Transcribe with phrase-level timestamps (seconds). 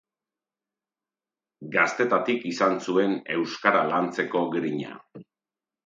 [1.75, 5.03] Gaztetatik izan zuen euskara lantzeko grina.